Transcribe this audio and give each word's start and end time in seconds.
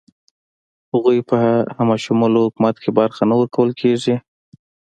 هغوی 0.91 1.19
په 1.29 1.37
همه 1.77 1.95
شموله 2.03 2.39
حکومت 2.45 2.75
کې 2.83 2.89
برخه 2.99 3.23
نه 3.29 3.35
ورکول 3.39 3.69
کیږي. 3.81 4.15